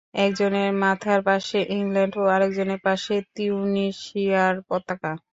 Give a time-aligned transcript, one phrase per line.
[0.19, 5.11] একজনের মাথার পাশে ইংল্যান্ড ও আরেকজনের পাশে তিউনিসিয়ার পতাকা।